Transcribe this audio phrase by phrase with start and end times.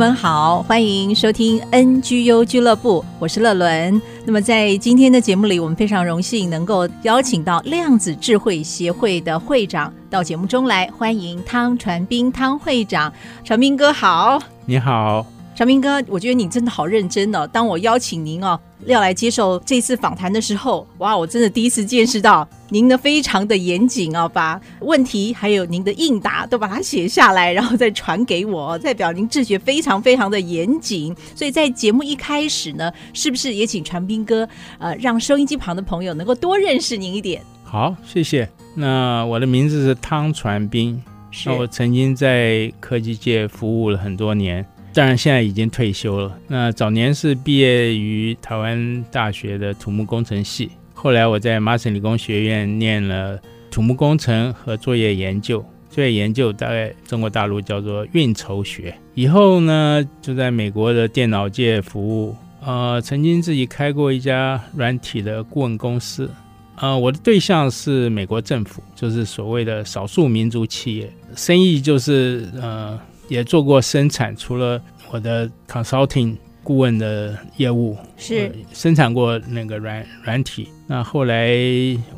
[0.00, 4.00] 们好，欢迎收听 NGU 俱乐部，我是乐伦。
[4.24, 13.12] 那么在今天的节目里，我们非常荣幸能够邀请到量子智慧协会的会长到节目中来，欢迎汤传斌汤会长。
[13.44, 15.26] 传斌哥好，你好。
[15.60, 17.46] 传斌哥，我觉得你真的好认真哦。
[17.46, 31.14] 当我邀请您哦要来接受这次访谈的时候，哇，我真的第一次见识到您呢非常的严谨哦，把问题还有您的应答都把它写下来，然后再传给我，代表您治学非常非常的严谨。
[31.34, 37.42] 所以在节目一开始呢，是不是也请传斌哥呃让收音机旁的朋友能够多认识您一点？
[37.64, 38.48] 好，谢谢。
[38.74, 41.02] 那我的名字是汤传斌，
[41.44, 44.64] 那我曾经在科技界服务了很多年。
[44.92, 46.36] 当然，现在已经退休了。
[46.48, 55.64] 那早年是毕业于台湾大学的土木工程系，后来我在麻省理工学院念了土木工程和作业研究。
[55.88, 58.92] 作业研究大概中国大陆叫做运筹学。
[59.14, 62.34] 以后呢，就在美国的电脑界服务。
[62.60, 66.28] 呃，曾经自己开过一家软体的顾问公司。
[66.76, 72.98] 呃，我的对象是美国政府，就是所谓的少数民族企业，生意就是呃。
[73.30, 80.68] 也做过生产，除了我的 consulting 顾问的业务，是生产过那个软软体。
[80.86, 81.56] 那后来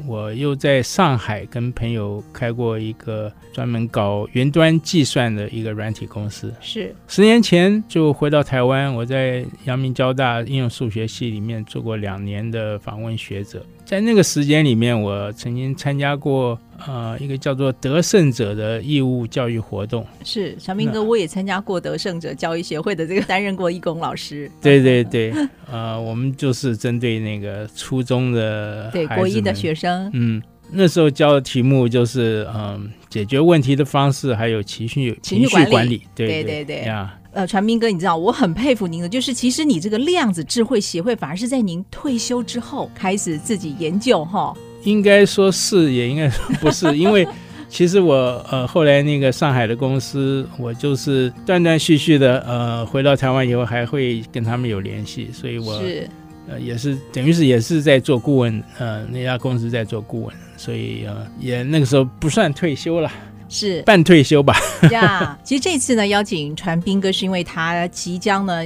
[0.06, 6.52] 我又在上海跟朋友开过一个专门搞云端计算的一个软体公司。
[6.60, 13.64] 是十年前就回到台湾，我在阳明交大应用数学系里面做过两年的访问学者。
[13.92, 20.06] 在那个时间里面，我曾经参加过呃一个叫做得胜者的义务教育活动。
[20.24, 24.50] 是小明哥，我也参加过得胜者教育协会的这个担任过义工老师。
[24.62, 25.34] 对对对，
[25.70, 32.80] 呃，我们就是针对那个初中的对国一的学生，嗯，那时候教的题目就是嗯、呃、
[33.12, 36.00] 解决问题的方式，还有情绪情绪管理。
[36.14, 37.18] 对对对对呀。
[37.34, 44.54] 呃，传斌哥，你知道我很佩服您的，就是其实你这个量子智慧协会反而是在您退休之后开始自己研究哈。
[44.84, 47.26] 应该说是，也应该说不是， 因为
[47.68, 48.14] 其实我
[48.50, 56.08] 呃后来那个上海的公司，我就是断断续续的呃回到台湾以后还会跟他们有联系，所以我是
[56.48, 63.10] 呃也是等于是也是在做顾问，呃那家公司在做顾问，所以呃也那个时候不算退休了。
[63.48, 64.56] 是半退休吧。
[64.92, 68.64] 呀，其实这次呢，邀请传斌哥是因为他即将呢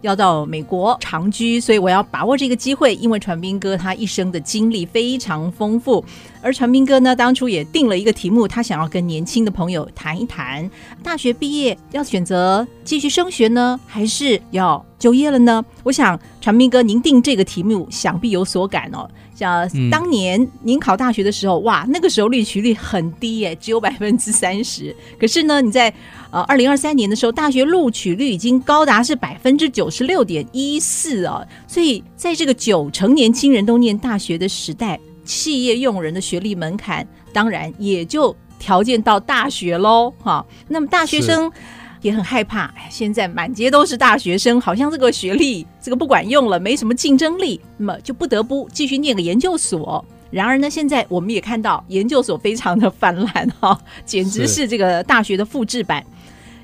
[0.00, 6.04] 要到美国长居，所以我要把握这个机会，因为传斌哥他一生的经历非常丰富。
[6.40, 10.70] 而传斌哥呢，当初也定了一个题目，他想要跟年轻的朋友谈一谈：
[11.02, 15.64] 大学毕业要选择继续升学呢，还是要就业了呢？
[15.82, 19.08] 我想传斌哥您定这个题目，想必有所感哦。
[19.34, 24.94] 像当年您考大学的时候，哇，那个时候录取率很低耶，只有百分之三十。
[25.18, 25.92] 可是呢，你在
[26.30, 31.46] 呃二零二三年的时候，大学录取率已经高达是百分之九十六点一四啊。
[31.66, 34.98] 所以在这个九成年轻人都念大学的时代。
[35.24, 40.42] 企业用人的学历门槛，当然也就条件到大学喽，哈。
[40.66, 41.52] 那么大学生
[42.00, 50.02] 也很害怕，现在满街都是大学生，好像这个学历这个不管用了，没什么竞争力，那么就不得不继续念个研究所。
[50.30, 56.02] 然而呢，现在我们也看到研究所非常的泛滥，哈，简直是这个大学的复制版。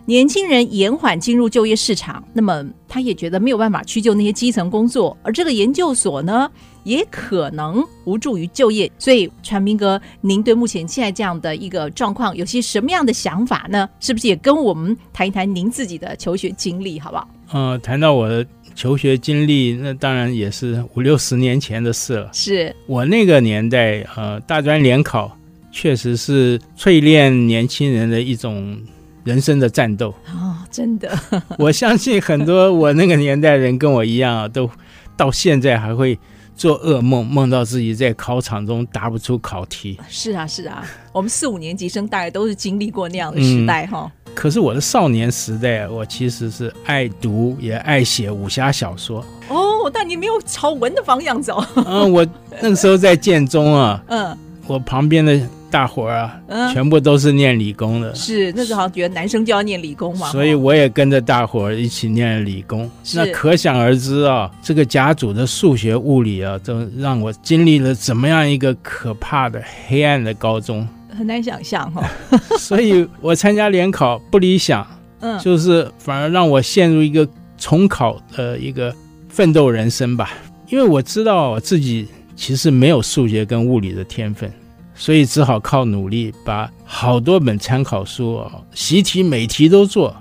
[0.06, 6.50] 年轻人延缓进入就业市场，那么他也觉得没有办法去就那些基层工作，而这个研究所呢，
[6.82, 8.90] 也可能无助于就业。
[8.98, 13.88] 所以，传明哥，您对目前现在这样的一个状况有些什么样的想法呢？
[13.98, 17.28] 是不是也跟我们谈一谈您自己的求学经历，好不好？
[17.52, 22.28] 呃，谈到我的求学经历，那当然也是五六十年前的事了。
[22.34, 25.34] 是我那个年代，呃，大专联考
[25.72, 28.78] 确实是淬炼年轻人的一种。
[29.24, 31.18] 人生的战斗哦，真的，
[31.58, 34.70] 我相信很多我那个年代人跟我一样啊，都
[35.16, 36.18] 到现在还会
[36.54, 39.98] 做噩梦，梦到自己在考场中答不出考题。
[40.08, 44.32] 是啊，是啊，我们四五年级生大概都是经历过那样的时代哈、嗯。
[44.34, 49.24] 可是我的少年时代，我其实是爱读也爱写武侠小说。
[49.48, 51.64] 哦，但你没有朝文的方向走。
[51.76, 52.26] 嗯，我
[52.60, 54.36] 那个时候在建中啊， 嗯，
[54.66, 55.40] 我旁边的。
[55.74, 58.14] 大伙儿啊，嗯、全部都是念理工的。
[58.14, 62.88] 是那时候好像觉得男生就要念理工嘛，所以我也跟着大伙儿一起念理工。
[63.12, 70.86] 那可想而知啊，这个甲组的数学、物理啊，都让我经历了怎么样一个可怕的黑暗的高中，
[71.18, 72.08] 很难想象哈。
[72.56, 74.86] 所以我参加联考不理想，
[75.18, 77.28] 嗯，就是反而让我陷入一个
[77.58, 78.94] 重考的一个
[79.28, 80.30] 奋斗人生吧。
[80.68, 82.06] 因为我知道我自己
[82.36, 84.48] 其实没有数学跟物理的天分，
[84.94, 90.14] 所以只好靠努力把好多本参考书哦，习题每题都做。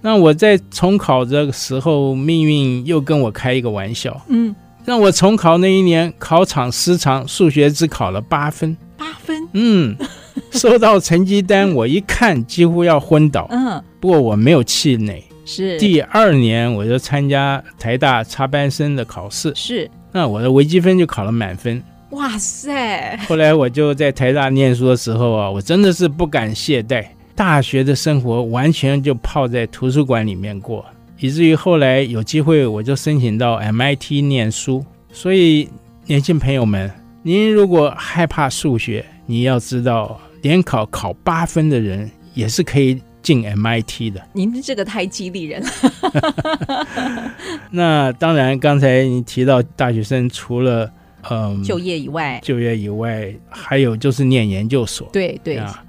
[0.00, 4.54] 那我在重考的时候，命运又跟我开一个玩笑，嗯，
[4.84, 9.96] 让我重考那一年考场失常，数学只考了八分，八分，嗯，
[10.50, 15.22] 收到成绩单我一看几乎要昏倒，嗯，不过我没有气馁。
[15.44, 15.78] 是。
[15.78, 19.88] 第二年我就参加台大插班生的考试，是。
[20.10, 21.82] 那我的微积分就考了满分。
[22.12, 23.18] 哇塞！
[23.28, 27.04] 后来我就在台大念书的时候啊，我真的是不敢懈怠，
[27.34, 30.84] 大学的生活完全就泡在图书馆里面过，
[31.18, 34.84] 以至于后来有机会我就申请到 MIT 念书。
[35.12, 35.68] 所以
[36.06, 36.90] 年轻朋友们，
[37.22, 43.02] 您如果害怕数学，你要知道联考考八分的人也是可以。
[43.22, 46.86] 进 MIT 的，您这个太激励人了。
[47.70, 50.90] 那当然，刚才你提到大学生除了
[51.30, 55.08] 嗯就业以外，就业以外，还有就是念研究所。
[55.12, 55.84] 对对啊。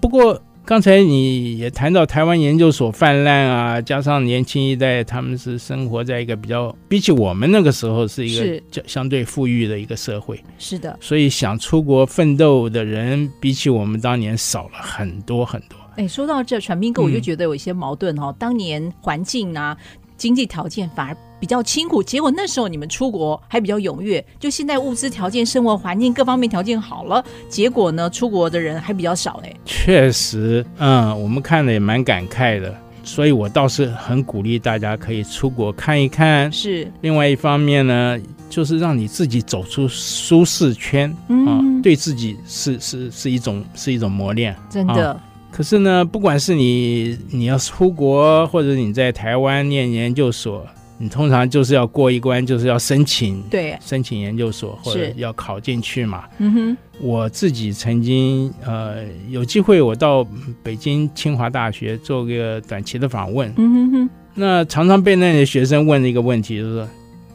[0.00, 10.42] 不过刚才你也谈到台湾研究所泛滥啊，加上年轻一代他们是生活在一个比较比起我们那个时候是一个较相对富裕的一个社会。
[10.58, 10.96] 是的。
[11.00, 15.76] 所以想出国奋斗的人比起我们当年少了很多很多。
[15.96, 18.34] 哎，说到这，传斌哥，我就觉得有一些矛盾哈、哦。
[18.34, 19.76] 嗯、当年环境啊，
[20.16, 24.24] 经济条件反而比较清苦，结果那时候你们出国还比较踊跃。
[24.38, 29.52] 就现在物资条件、生活环境各方面条件好了，结果呢，出国的人还比较少哎。
[29.64, 32.72] 确实，嗯，我们看了也蛮感慨的，
[33.02, 36.52] 所以我倒是很鼓励大家可以出国看一看。
[36.52, 36.88] 是。
[37.00, 38.16] 另外一方面呢，
[38.48, 45.10] 就是让你自己走出舒适圈，嗯、啊，对自己是是是一种是一种磨练，真的。
[45.10, 50.66] 啊可是呢，不管是你你要出国，或者你在台湾念研究所，
[50.98, 56.24] 你通常就是要过一关，就是要申请，对，申请研究所或者要考进去嘛。
[56.38, 60.26] 嗯哼，我自己曾经呃有机会，我到
[60.62, 63.52] 北京清华大学做个短期的访问。
[63.56, 66.88] 嗯哼哼，那常常被那些学生问的一个问题就是说。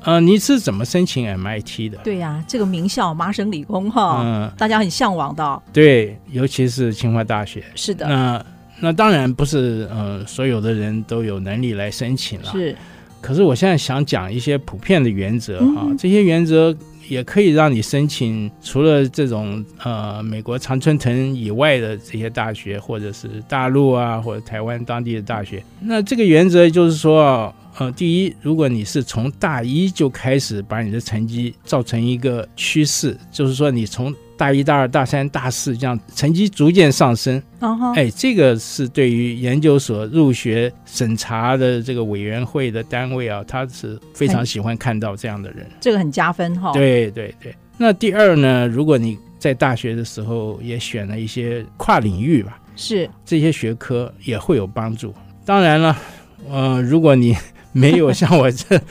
[0.04, 1.98] 呃，你是怎么申请 MIT 的？
[2.02, 5.62] 对呀、啊，这个名校麻省理工哈，嗯，大家很向往的。
[5.74, 7.62] 对，尤其是清华大学。
[7.76, 8.08] 是的。
[8.08, 8.46] 那
[8.80, 12.52] 那当然不是，呃，所有的人都有能力来申请了。
[12.54, 12.74] 是。
[13.28, 16.74] 可是我现在想讲一些普遍的原则哈，嗯、这些原则
[17.10, 25.62] 也可以让你申请，除了这种呃美国常春藤以外的这些大学，或者是大陆啊，或者台湾当地的大学。
[25.82, 27.54] 那这个原则就是说。
[27.80, 37.96] 呃，第一，如果你是从大一就开始把你的成绩造成一个趋势，就是说你从大一、大二、大三、大四这样成绩逐渐上升，uh huh.
[37.96, 46.72] 哎，这个是对于研究所入学审查的这个委员会的单位啊，他是非常喜欢看到这样的人，这个很加分哈。
[46.72, 47.54] 对对对。
[47.78, 55.14] 那第二呢，如果你在大学的时候也选了一些跨领域吧，是这些学科也会有帮助。
[55.46, 55.98] 当然了，
[56.50, 57.36] 呃，如果你
[57.78, 58.82] 没有像我这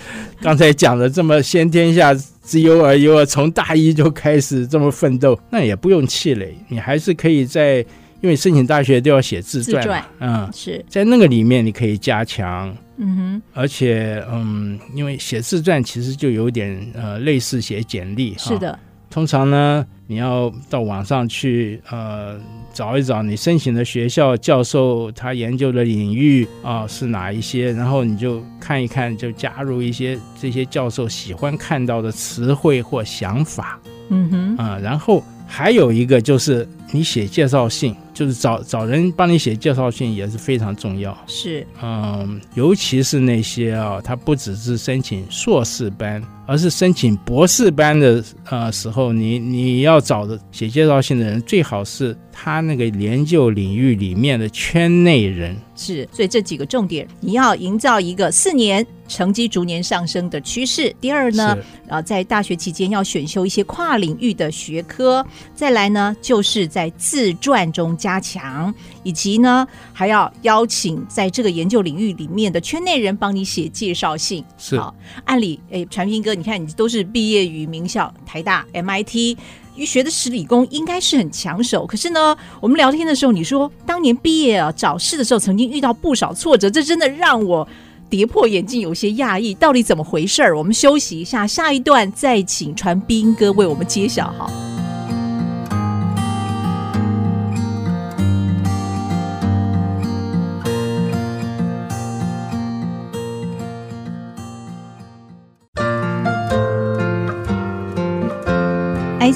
[0.41, 2.15] 刚才讲的这么先天下
[2.45, 7.85] 之忧而忧啊，从大一就开始这么奋斗，那也不用气馁，你还是可以在，
[8.21, 10.05] 因为申请大学都要写自传，自传。
[10.21, 10.85] 嗯，是。
[10.89, 18.79] 在那个里面你可以加强，嗯哼，而且嗯，因为写自传其实就有点呃类似写简历，是的，
[19.17, 22.39] 通常呢你要到网上去呃。
[22.75, 33.81] 找一找你申请的学校教授，他研究的领域啊是哪一些，然后你就看一看，就加入一些这些教授喜欢看到的词汇或想法，
[34.11, 37.95] 嗯哼，啊，然后还有一个就是你写介绍信。
[38.17, 55.55] 就是找找人帮你写介绍信也是非常重要，是，嗯，尤其是那些啊，他不只是申请硕士班，而是申请博士班的呃时候，你你要找的写介绍信的人，最好是他那个研究领域里面的圈内人。
[55.75, 60.91] 是，所以这几个重点，你要营造一个四年成绩逐年上升的趋势。
[61.03, 61.55] 第二呢，
[61.87, 65.23] 啊是，在大学期间要选修一些跨领域的学科。
[65.55, 74.45] 再来呢，就是在自传中加强，以及呢，还要邀请在这个研究领域里面的圈内人帮你写介绍信。
[74.59, 74.79] 是，
[75.25, 79.39] 按理，哎，传斌哥，你看你都是毕业于名校台大、MIT，
[79.87, 81.87] 学的是理工，应该是很抢手。
[81.87, 87.67] 可是呢，我们聊天的时候，你说当年毕业啊找事的时候，曾经遇到不少挫折，这真的让我
[88.11, 90.59] 跌破眼镜，有些讶异，到底怎么回事儿？
[90.59, 94.31] 我们休息一下，下一段再请传斌哥为我们揭晓。
[94.37, 94.76] 好。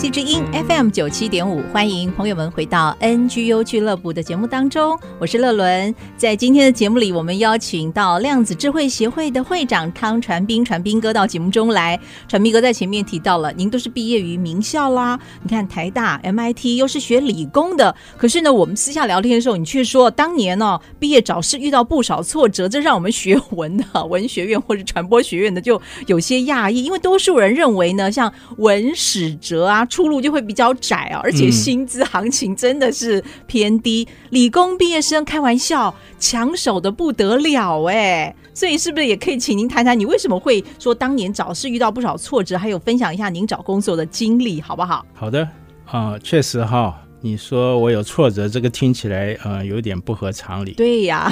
[0.00, 5.94] IC 之音 FM 九七点五，欢迎朋友们回到 NGU 俱乐部的节目当中，我是乐伦。
[6.16, 12.00] 在今天的节目里，我们邀请到量子智慧协会的会长汤传斌，传斌哥到节目中来。
[12.26, 29.86] 传斌哥在前面提到了，您都是毕业于名校啦，你看台大、MIT 又是学理工的，可是呢，我们私下聊天的时候，你却说当年呢、毕业找事遇到不少挫折，这让我们学文的文学院或者传播学院的就有些讶异，因为多数人认为呢，像文史哲啊。
[29.90, 34.08] 出路就会比较窄啊，而且薪资行情真的是偏低。
[34.08, 45.04] 嗯、理工毕业生开玩笑，抢手的不得了哎，所以是不是也可以请您谈谈，你为什么会说当年找事遇到不少挫折，还有分享一下您找工作的经历，好不好？
[45.12, 45.42] 好的
[45.84, 46.96] 啊、呃，确实哈。
[47.22, 50.72] 你说我有挫折，这个听起来呃有点不合常理。
[50.72, 51.30] 对呀，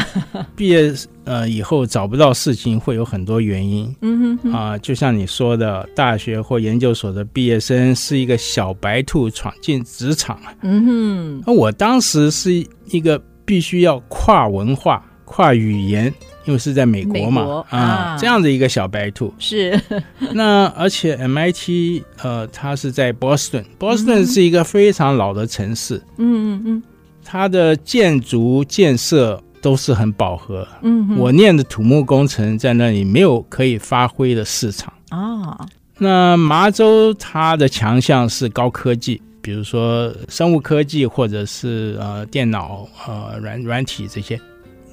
[0.55, 0.93] 毕业
[1.25, 3.97] 呃以后找不到事情会有很多原因。
[4.03, 10.39] 嗯哼啊、呃，就像你说的，大学或研究所的毕业生是一个小白兔闯进职场。
[10.63, 12.53] 嗯哼，那我当时是
[12.91, 16.13] 一个必须要跨文化、跨语言。
[16.49, 19.33] 因为是在美国嘛，国啊，啊，这样的一个小白兔。
[19.39, 19.79] 是。
[20.33, 26.83] 那而且 MIT 呃，它是在波士顿，波士顿是一个非常老的城市，嗯嗯嗯，
[27.23, 34.91] 它的建筑建设都是很饱和，嗯，我念的土木工程在那里没有可以发挥的市场。
[35.11, 35.67] 啊。
[35.99, 44.41] 那麻州它的强项是高科技，比如说生物科技或者是呃电脑呃软软体这些。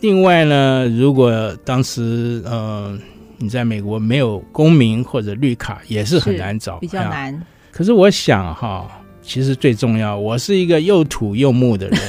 [0.02, 2.98] 另外呢，如果当时呃
[3.38, 7.34] 你在美国没有公民或者绿卡，也是很难找，比较难。
[7.34, 7.42] 啊。
[7.72, 8.88] 可是我想哈，
[9.22, 12.00] 其实最重要，我是一个又土又木的人，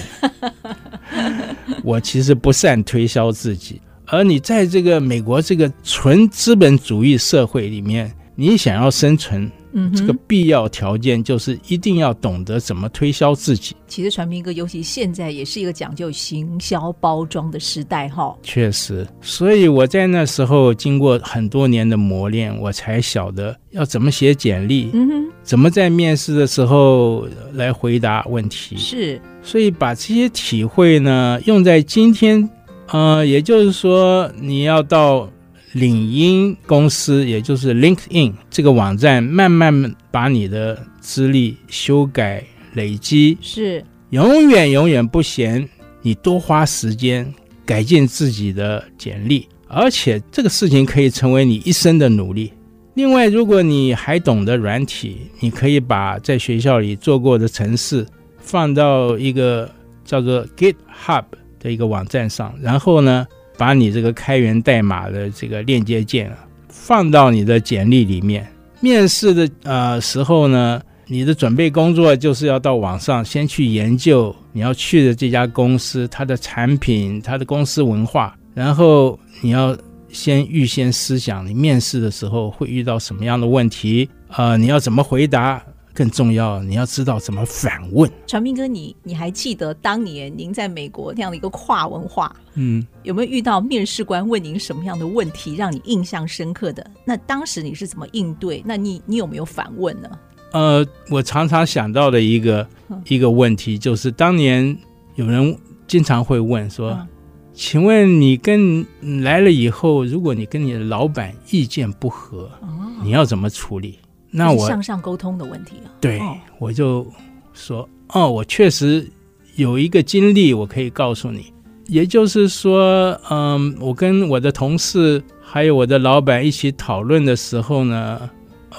[1.82, 3.80] 我其实不善推销自己。
[4.06, 9.50] 而你在这个美国这个纯资本主义社会里面，你想要生存。
[9.78, 13.76] 嗯，这个必要条件就是一定要懂得怎么推销自己。
[13.87, 18.35] 其实传明哥，尤其现在也是一个讲究行销包装的时代，哈。
[18.42, 28.78] 确实，所以我在那时候经过很多年的磨练，我才晓得要怎么写简历，嗯哼，怎么在面试的时候来回答问题。
[28.78, 32.49] 是，所以把这些体会呢用在今天，
[32.88, 35.28] 呃，也就是说你要到。
[35.76, 42.42] 领英公司，也就是 LinkedIn 这个网站，慢慢把你的资历修改
[42.73, 45.68] 累积，是永远永远不嫌
[46.00, 47.30] 你多花时间
[47.66, 52.52] 改进自己的简历，而且这个事情可以成为你一生的努力。
[52.95, 58.06] 另外，如果你还懂得软体，你可以把在学校里做过的程式
[58.38, 59.71] 放到一个
[60.02, 61.25] 叫做 GitHub
[61.61, 66.36] 的一个网站上，然后呢，把你这个开源代码的这个链接键啊
[66.68, 68.46] 放到你的简历里面。
[68.80, 79.76] 面试的呃时候呢，你的准备工作就是要到网上先去研究你要去的这家公司，它的产品、它的公司文化，然后你要
[80.08, 85.62] 先预先思想你面试的时候会遇到什么样的问题，呃，你要怎么回答。
[85.96, 88.10] 更重要，你要知道怎么反问。
[88.26, 96.88] 传斌哥，你你还记得当年您在美国那样的一个跨文化，嗯，有没有遇到面试官问您什么样的问题让你印象深刻的？
[97.02, 98.62] 那当时你是怎么应对？
[98.66, 100.10] 那你你有没有反问呢？
[100.52, 104.76] 呃，我常常想到的一个、嗯、一个问题就是，当年
[105.14, 107.08] 有人经常会问说：“嗯、
[107.52, 108.86] 请问你跟
[109.22, 112.68] 来了以后，如果你跟你的老板意见不合，哦、
[113.02, 113.98] 你要怎么处理？”
[114.30, 117.06] 那我向上沟通的问题啊，对，哦、我就
[117.54, 119.06] 说哦，我确实
[119.54, 121.52] 有一个经历，我可以告诉你。
[121.87, 128.28] 也就是说，嗯，我跟我的同事还有我的老板一起讨论的时候呢，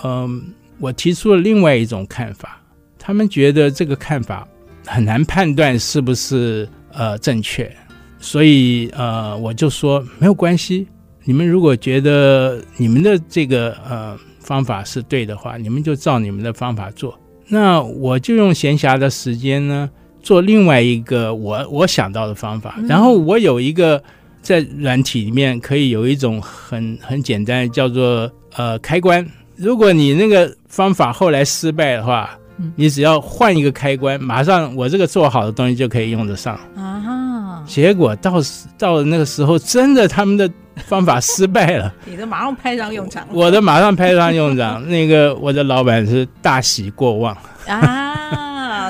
[0.04, 0.44] 嗯，
[0.78, 2.62] 我提出了另外一种看法，
[3.00, 4.46] 他们觉得这个看法
[4.86, 7.74] 很难判断是不是呃正确，
[8.20, 10.86] 所以呃，我就说没有关系，
[11.24, 14.18] 你们如果觉得你们的这个呃。
[14.48, 17.20] 方法是对的话，你们就照你们的方法做。
[17.50, 19.90] 那我就用闲暇的时间呢，
[20.24, 22.80] 做另外一个我我想到的方法。
[22.88, 24.02] 然后我有一个
[24.42, 29.28] 在软体里面可以有一种很很简单叫做呃开关。
[29.58, 37.27] 如果你那个方法后来失败的话，嗯，你只要换一个开关，马上我这个做好的东西就可以用得上啊。
[37.68, 38.42] 结果到
[38.78, 40.50] 到了那个时候，真的他们的
[40.86, 44.88] 方法失败了， 你的马上派上用场，我的马上派上用场。
[44.88, 48.16] 那个我的老板是大喜过望啊。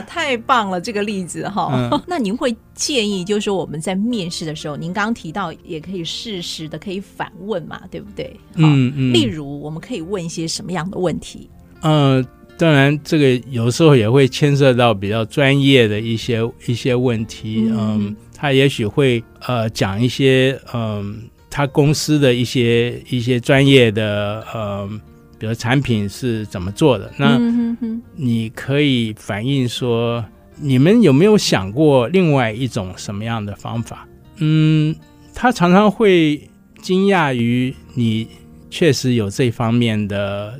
[0.06, 1.72] 太棒了，这个例子哈。
[1.74, 8.40] 嗯、 那您会建议，就是说我们在面试的时候，您刚刚提到也可以适时的可以反问嘛，对不对？
[8.56, 9.12] 嗯嗯。
[9.12, 11.50] 例如，我们可以问一些什么样的问题？
[11.82, 12.30] 嗯、呃，
[12.60, 17.68] 当然，这个有时候也会牵涉到比较专业的一些一些问题。
[17.72, 21.16] 嗯，呃、他也许会呃讲一些嗯、呃，
[21.50, 24.90] 他公司的一些一些专业的呃。
[25.40, 27.12] 比如产品是怎么做的？
[27.16, 27.40] 那
[28.16, 30.26] 你可以反映说，
[30.60, 34.08] 你们有没有想过另外一种什么样的方法？
[34.38, 34.96] 嗯，
[35.36, 36.42] 他常常会
[36.82, 38.28] 惊讶于你
[38.72, 40.60] 确实有这方面的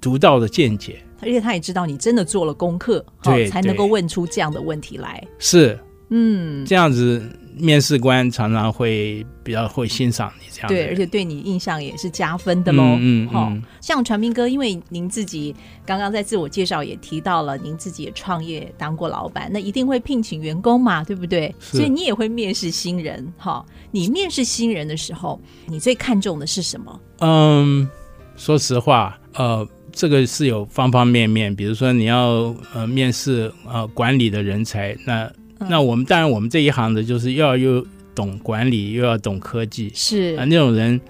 [0.00, 5.24] 独到的见解，而且他也知道你真的做了功课，对，才能够问出这样的问题来。
[5.38, 5.78] 是，
[6.10, 7.22] 嗯，这样子。
[7.58, 12.82] 面试官常常会比较会欣赏你这样，对，而且对你印象也是加分的喽。
[12.82, 21.54] 嗯嗯，嗯，像传明哥，因为您自己刚刚在自我介绍也提到了，您自己也创业当过老板，那一定会聘请员工嘛，对不对？
[21.58, 23.64] 所以你也会面试新人，哈。
[23.90, 27.00] 你面试新人的时候，你最看重的是什么？
[27.20, 27.88] 嗯，
[28.36, 35.32] 说实话，呃，这个是有方方面面，比如说你要呃面试呃管理的人才，那。
[35.58, 37.84] 那我们当然，我们这一行的就是要又
[38.14, 40.36] 懂管理，又要懂科技，是。
[40.38, 41.00] 啊，那种人，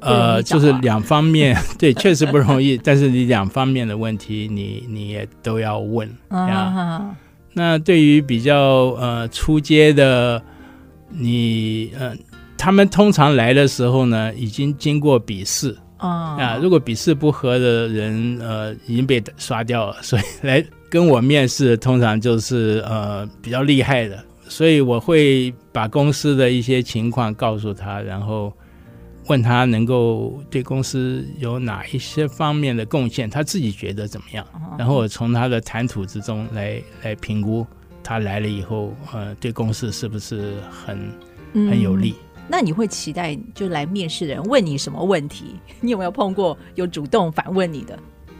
[0.00, 2.76] 呃，就是两方面， 对，确实不容易。
[2.82, 7.14] 但是你两方面的问题，你你也都要问啊。
[7.52, 10.42] 那对于比较呃初阶的，
[11.08, 12.14] 你呃，
[12.56, 15.76] 他们通常来的时候呢，已经经过笔试
[16.08, 16.58] 啊。
[16.62, 20.64] 如果笔试不合的人，呃，已经被刷掉了，所以来。
[20.90, 28.52] 跟我面试通常就是呃比较厉害的，所以我会把公司的一些情况告诉他，然后
[29.28, 34.44] 问他能够对公司有哪一些方面的贡献，他自己觉得怎么样，
[34.76, 37.64] 然后我从他的谈吐之中来来评估
[38.02, 40.98] 他来了以后，呃，对公司是不是很
[41.70, 42.16] 很有利。
[42.18, 45.54] 嗯，那你会期待就来面试的人问你什么问题？
[45.80, 47.96] 你有没有碰过有主动反问你的？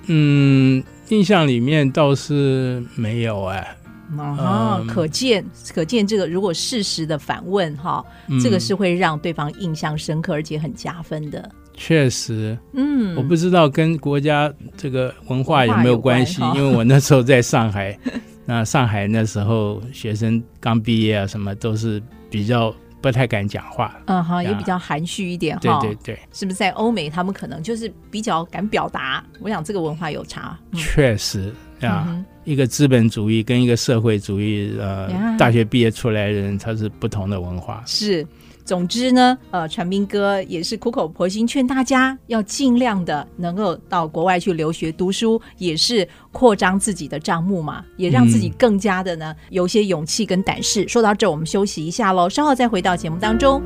[0.06, 11.48] 嗯，印象里面倒是没有哎、欸，啊、嗯，可见可见这个如果适时的反问哈，嗯、这个是会让对方印象深刻而且很加分的。
[11.74, 17.96] 确实，嗯，我不知道跟国家这个文化有没有关系，关因为我那时候在上海，
[18.44, 22.74] 那上海那时候学生刚毕业啊，什么都是比较。
[23.00, 25.80] 不太敢讲话，嗯哈，也比较含蓄一点哈。
[25.80, 29.24] 对对对，是不是在欧美他们可能就是比较敢表达？
[29.40, 30.58] 我想这个文化有差。
[30.74, 37.82] 确实啊，一个资本主义跟一个社会主义，呃，大学毕业出来的人，他是不同的文化。
[37.86, 38.26] 是。
[38.70, 50.86] 总之呢，呃，传斌哥也是苦口婆心劝大家要尽量的能够到国外去留学读书，也是扩张自己的账目嘛，也让自己更加的呢有些勇气跟胆识。
[50.86, 53.60] 说到这，我们休息一下喽，稍后再回到节目当中。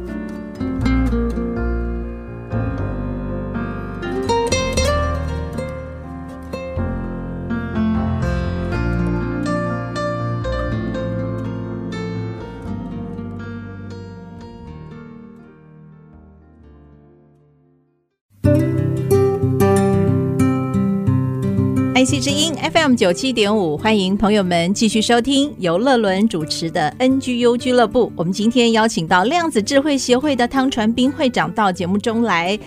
[22.04, 28.12] C 之音 FM 九七点五，欢迎朋友们继续收听由乐伦主持的 NGU 俱乐部。
[28.14, 32.58] 我们今天邀请到量子智慧协会的汤传斌会长到节目中来。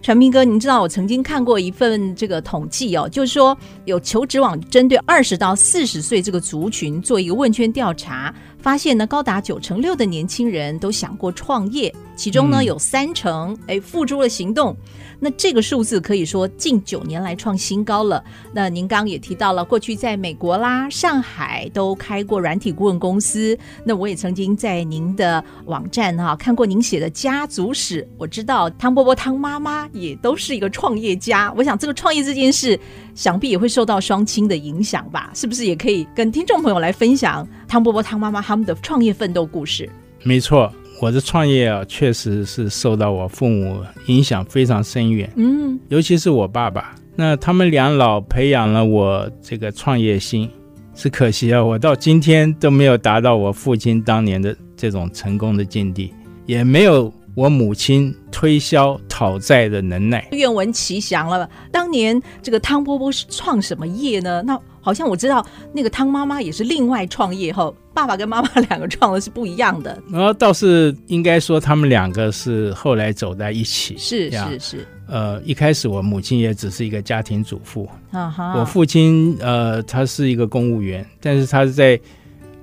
[0.00, 14.76] 传斌哥，您知道我曾经看过一份这个统计哦，就是说有求职网针对二十到四十岁这个族群做一个问卷调查，发现呢高达九成六的年轻人都想过创业，其中呢有三成哎付诸了行动。
[15.20, 18.22] 那这个数字可以说近九年来创新高了。
[18.52, 23.58] 那您刚刚也提到了，过去在美国啦、上海都开过软体顾问公司。
[23.82, 28.08] 那我也曾经在您的网站哈、啊、看过您写的家族史。
[28.16, 31.52] 我知道汤伯伯、汤妈妈也都是一个创业家。
[31.56, 32.78] 我想这个创业这件事，
[33.18, 35.32] 想必也会受到双亲的影响吧？
[35.34, 39.90] 是不是也可以跟听众朋友来分享汤伯伯、汤妈妈他们的创业奋斗故事？
[40.22, 40.72] 没错。
[41.00, 45.28] 我的创业啊，确实是受到我父母影响非常深远。
[45.34, 50.48] 嗯，尤其是我爸爸，那他们两老培养了我这个创业心。
[50.94, 56.14] 只可惜啊，我到今天都没有达到我父亲当年的这种成功的境地，
[56.46, 60.24] 也没有我母亲推销讨债的能耐。
[60.30, 61.48] 愿闻其详了。
[61.72, 64.40] 当年这个汤波波是创什么业呢？
[64.46, 64.56] 那。
[64.80, 70.00] 好像我知道那个汤妈妈也是另外创业后，爸爸跟妈妈两个创的是不一样的。
[70.10, 73.98] 然后倒是应该说他们两个是后来走在一起。
[73.98, 74.86] 是是是。
[75.06, 78.54] 呃，一开始我母亲也只是一个家庭主妇，啊哈。
[78.58, 82.00] 我父亲呃他是一个公务员，但是他是在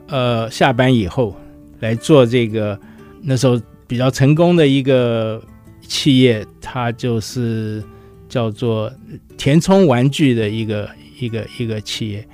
[0.07, 1.35] 呃下班以后
[1.81, 2.79] 来做这个
[3.21, 5.39] 那时候比较成功的一个
[5.87, 7.83] 企业，它就是
[8.27, 8.91] 叫做
[9.37, 10.89] 填充玩具的一个。
[11.17, 12.27] 一个一个企业，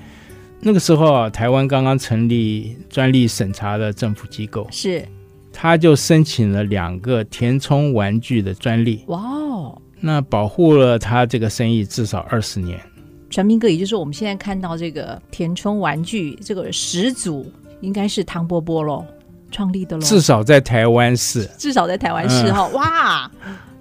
[0.59, 5.07] 那个时候啊，台湾刚刚成立专利审查的政府机构，是，
[5.53, 9.03] 他就申请了两个填充玩具的专利。
[9.05, 12.81] 哇哦，那保护了他这个生意至少二十年。
[13.29, 17.45] 传明哥，也就是我们现在看到这个填充玩具这个始祖，
[17.81, 19.05] 应该是唐伯伯喽，
[19.51, 20.01] 创立的喽。
[20.01, 23.31] 至少在台湾是，至少在台湾是哈，嗯、哇。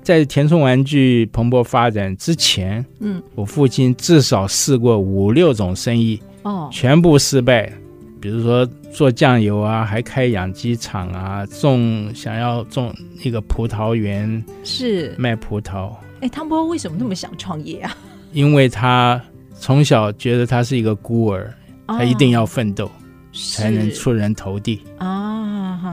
[0.03, 7.71] 在填充玩具蓬勃发展之前，嗯，我父亲至少试过五六种生意，哦，全部失败。
[8.19, 15.93] 比如说做酱油啊，还开养鸡场啊，种想要种一个葡萄园，是卖葡萄。
[16.21, 17.97] 哎，汤波为什么那么想创业啊？
[18.33, 19.21] 因为他
[19.59, 21.53] 从小觉得他是一个孤儿，
[21.87, 22.91] 哦、他一定要奋斗，
[23.33, 25.40] 才能出人头地啊。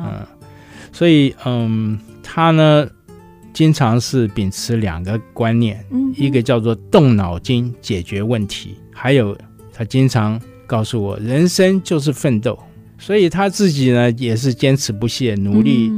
[0.06, 0.28] 嗯，
[0.92, 2.88] 所以嗯，他呢。
[3.54, 9.36] 经常是秉持两个观念，嗯、一个叫做动脑筋解决问题，还有
[9.74, 12.56] 他经常告诉我，人生就是奋斗。
[13.00, 15.92] 所以他自己呢也是坚持不懈，努力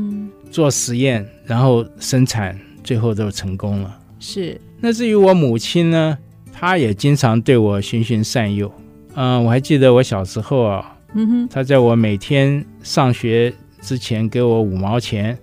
[0.49, 3.99] 做实验，嗯、然后生产，最后都成功了。
[4.21, 4.57] 是。
[4.79, 6.17] 那至于我母亲呢，
[6.53, 8.71] 她也经常对我循循善诱。
[9.15, 15.37] 嗯，我还记得我小时候啊，嗯哼，她在我每天上学之前给我五毛钱。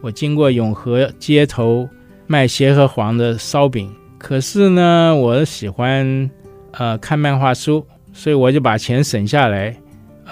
[0.00, 1.88] 我经过永和街头
[2.26, 6.30] 卖协和黄的烧饼，可是呢，我喜欢
[6.72, 9.76] 呃看漫画书，所以我就把钱省下来，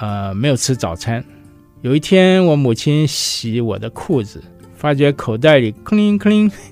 [0.00, 1.24] 呃，没有吃早餐。
[1.82, 4.40] 有一天，我母亲洗我的裤子，
[4.76, 5.74] 发觉口袋里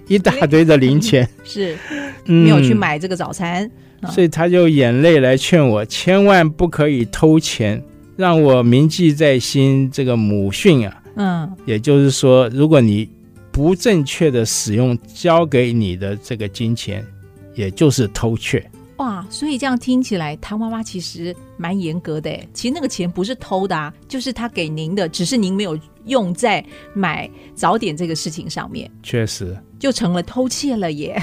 [0.07, 1.77] 一大堆的零钱， 是
[2.27, 3.69] 没有去买这个早餐，
[4.03, 7.83] 嗯，所以她就眼泪来劝我，千万不可以偷钱，
[8.17, 9.91] 让我铭记在心。
[9.91, 11.03] 这个母训啊。
[11.17, 13.09] 嗯，也就是说，如果你
[13.53, 17.07] 不正确的使用交给你的这个金钱，
[17.55, 18.69] 也就是偷窃。
[18.97, 22.31] 哇，所以这样听起来，他妈妈其实蛮严格的。
[22.53, 28.91] 其实那个钱不是偷的啊，就是他给您的，只是您没有用在买早点这个事情上面。
[29.03, 31.21] 确实，就成了偷窃了耶。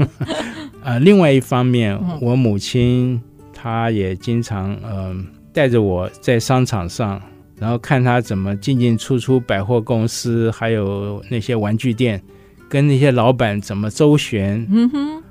[0.82, 3.20] 呃，另外一方面，我母亲
[3.52, 7.20] 她也经常嗯、呃、带着我在商场上。
[7.58, 12.20] 然后看他怎么进进出出百货公司，还有那些玩具店，
[12.68, 15.22] 跟那些老板怎么周旋，嗯哼，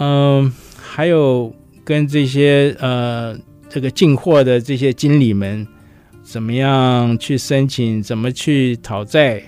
[0.00, 3.36] 嗯，还有跟这些呃
[3.68, 5.66] 这个进货的这些经理们
[6.22, 9.42] 怎么样去申请，怎么去讨债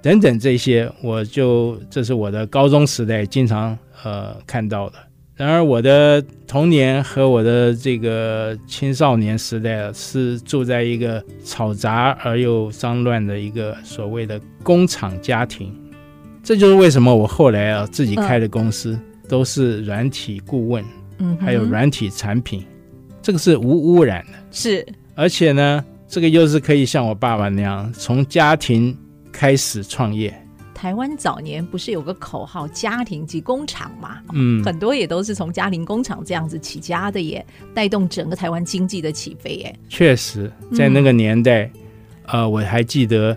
[0.00, 4.96] 等等这些，我就这是我的高中时代经常呃看到的。
[5.36, 15.74] 然而，我的童年和我的这个青少年时代是住在一个嘈杂而又脏乱的一个所谓的工厂家庭。
[16.42, 18.96] 这就是为什么我后来啊自己开的公司
[19.28, 20.84] 都是软体顾问，
[21.18, 22.64] 嗯，还有软体产品，
[23.20, 24.86] 这个是无污染的，是。
[25.16, 28.96] 而且呢，这个又是可以像我爸爸那样从家庭
[29.32, 30.32] 开始创业。
[30.84, 34.18] 台湾早年不是有个口号“家庭及工厂”嘛？
[34.34, 37.42] 嗯，很多也都是从家庭工厂这样子起家的耶，
[37.72, 39.74] 带动整个台湾经济的起飞耶。
[39.88, 41.70] 确实，在那个年代，
[42.26, 43.34] 嗯、呃，我还记得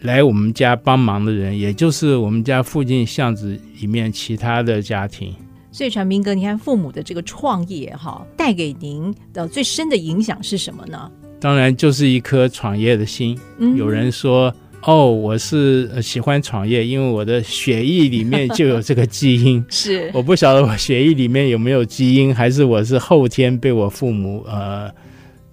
[0.00, 5.34] 来我们家帮忙的人，也就是我们家附近巷子里面其他的家庭。
[5.70, 11.12] 所以，传斌哥，你看父母的这个创业哈，带给您的最深的影响是什么呢？
[11.38, 13.38] 当然，就是一颗创业的心。
[13.58, 14.50] 嗯，有人说。
[14.86, 19.62] 哦，我是喜欢创业，因为我的血液里面就有这个基因。
[19.68, 24.88] 是，我不晓得我血液里面有没有基因，还是我是后天被我父母呃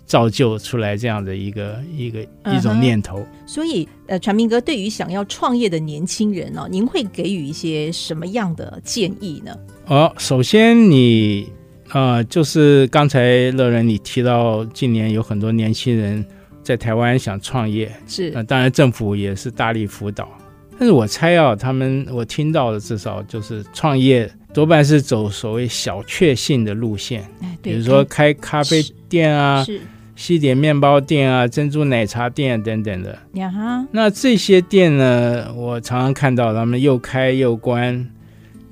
[0.05, 2.21] 造就出来这样的一个一个
[2.55, 3.17] 一种念头。
[3.17, 3.47] Uh-huh.
[3.47, 9.51] 所以，呃，传明哥对于想要创业的年轻人呢、哦，您会给予一些什么样的建议呢？
[9.87, 11.49] 哦，首先你
[11.91, 16.23] 呃，就是刚才乐仁你提到，近年有很多年轻人。
[16.63, 20.29] 在台湾想创业是，那、呃、当然政府也是大力辅导，
[20.79, 29.65] 但是我猜啊，他们我听到的至少就是创业多半是走所谓小确幸的路线，哎、比如说开咖啡店啊，
[30.15, 33.17] 西点面包店啊，珍珠奶茶店等等的。
[33.33, 38.07] 呀哈，那这些店呢，我常常看到他们又开又关，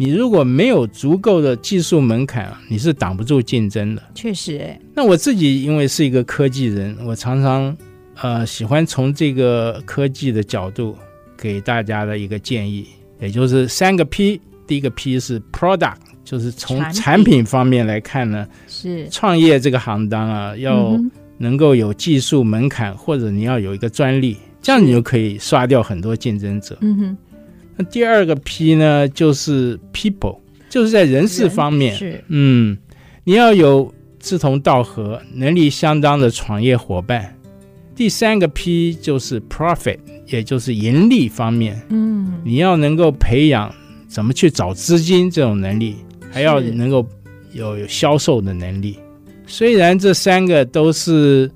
[0.02, 4.02] 你如果没有足够的技术门槛，你是挡不住竞争的。
[4.16, 7.78] 确实，哎，那我自己因为是一个科技人，我常常
[8.20, 10.98] 呃喜欢从这个科技的角度
[11.38, 12.88] 给大家的一个建议，
[13.20, 14.42] 也就是三个 P。
[14.66, 21.00] 第一个 P 是 Product，就是从产品方面来看呢，是创业这个行当啊，要
[21.38, 26.76] 能够有技术门槛，或者你要有一个专利，这样你就可以刷掉很多竞争者。
[26.82, 27.18] 嗯哼。
[27.82, 30.38] 那第二个 P 呢，就是 People，
[30.70, 32.78] 就是在人事方面，是嗯，
[33.24, 37.36] 你要有志同道合、能力相当的创业伙伴。
[37.96, 43.74] 第三个 P 就是 Profit，也就是盈利方面，嗯，你要能够培养。
[44.08, 45.96] 怎么去找资金这种能力，
[46.30, 47.08] 还要能够
[47.54, 49.00] 有有销售的能力。
[49.48, 51.50] 虽然这三个都是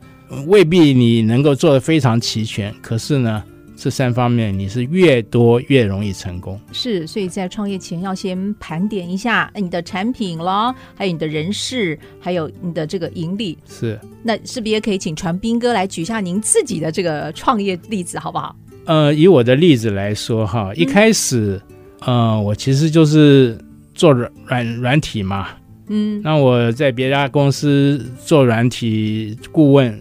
[0.47, 3.43] 未必你能够做得非常齐全，可是呢，
[3.75, 6.59] 这三方面你是越多越容易成功。
[6.71, 13.57] 是，所以在创业前要先盘点一下你的产品咯，还有你的人事，还有你的这个盈利。
[13.67, 18.55] 是，那是不是也可以请传斌哥来举一下您自己的这个创业例子，好不好？
[18.85, 21.61] 呃，以我的例子来说哈，一开始。
[21.67, 21.71] 嗯
[22.07, 23.57] 嗯，我其实就是
[23.95, 25.47] 做软软软体嘛，
[25.87, 29.99] 嗯，那我在别家公司做软体顾问，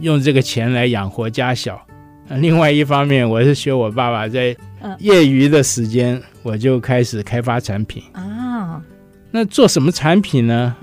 [0.00, 1.84] 用这个钱来养活家小。
[2.40, 4.56] 另外一方面，我是学我爸爸，在
[4.98, 8.82] 业余的时间，我就开始开发产品啊。
[9.30, 10.74] 那做什么产品呢？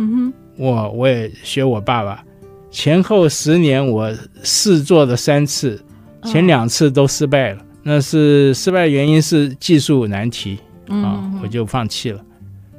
[0.58, 2.24] 我我也学我爸爸，
[2.72, 5.84] 前后十年我试做了三次，
[6.24, 7.60] 前两次都失败了。
[7.82, 12.22] 那是失败的原因是技术难题啊，我就放弃了。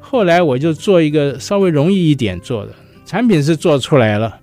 [0.00, 2.72] 后来我就做一个稍微容易一点做的
[3.04, 4.38] 产品，是做出来了，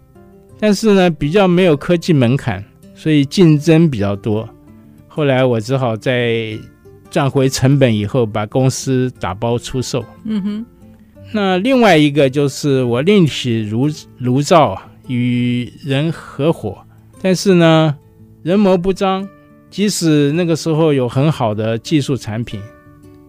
[0.59, 2.63] 但是呢比较没有科技门槛，
[3.01, 4.47] 所以竞争比较多。
[5.07, 6.55] 后来我只好在
[7.09, 10.05] 赚回成本以后，把公司打包出售。
[10.23, 10.65] 嗯哼。
[11.33, 16.77] 那另外一个就是我另起炉炉灶与人合伙，
[17.23, 17.97] 但是呢
[18.43, 19.27] 人谋不张。
[19.71, 22.61] 即使那个时候有很好的技术产品，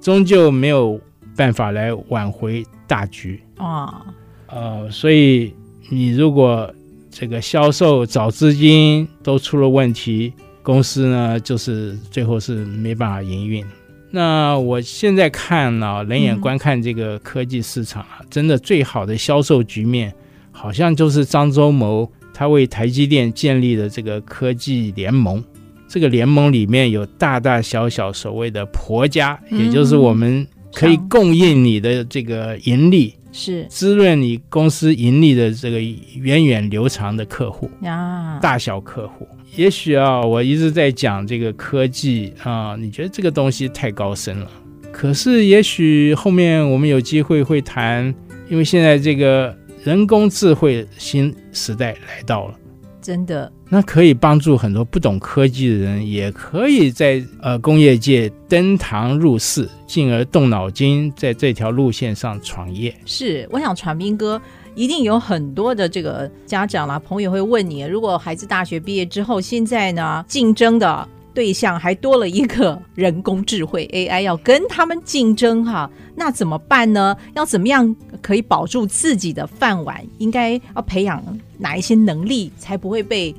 [0.02, 1.00] 终究没有
[1.34, 4.04] 办法来挽回大局啊。
[4.48, 5.54] 呃，所以
[5.88, 6.70] 你如果
[7.12, 13.62] 这个销售找资金都出了问题，公司呢就是最后是没办法营运。
[14.10, 20.12] 那我现在看呢、啊，冷眼观看这个科技市场啊，嗯、真的最好的销售局面，
[20.50, 25.42] 好像就是张忠谋他为台积电建立的这个科技联盟。
[25.88, 35.80] 这个联盟里面有大大小小所谓的婆家，也就是我们可以供应你的这个盈利，是滋润你公司盈利的这个
[36.14, 39.26] 源远流长的客户呀，大小客户。
[39.56, 44.50] 也许啊，我一直在讲这个科技啊，你觉得这个东西太高深了。
[44.92, 48.14] 可是也许后面我们有机会会谈，
[48.48, 52.54] 因为现在这个人工智慧新时代来到了。
[53.00, 62.94] 真的，那可以帮助很多不懂科技的人，也可以在呃工业界登堂入室，进而动脑筋，在这条路线上创业。
[63.06, 64.38] 是，我想传斌哥
[64.74, 71.08] 一定有很多的这个家长啦、朋友会问你，如果孩子大学毕业之后，现在呢竞争的。
[71.34, 77.16] 对象还多了一个人工智慧 AI，要跟他们竞争哈，那怎么办呢？
[77.34, 80.04] 要怎么样可以保住自己的饭碗？
[80.18, 81.22] 应该要培养
[81.58, 83.34] 哪一些能力，才不会被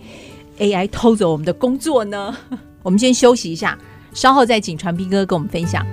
[0.59, 2.35] AI 偷走我们的工作呢？
[2.83, 3.77] 我们先休息一下，
[4.13, 5.85] 稍后再请传斌哥跟我们分享。